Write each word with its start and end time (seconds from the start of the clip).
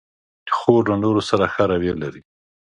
خور 0.55 0.83
له 0.91 0.95
نورو 1.03 1.21
سره 1.29 1.45
ښه 1.53 1.63
رویه 1.71 1.95
لري. 2.03 2.21